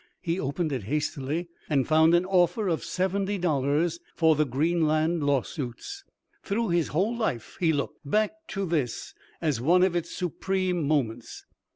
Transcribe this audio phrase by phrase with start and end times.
[0.23, 6.03] He opened it hastily, and found an offer of seventy dollars for the "Greenland Lawsuits."
[6.41, 11.45] Through his whole life he looked back to this as one of its supreme moments.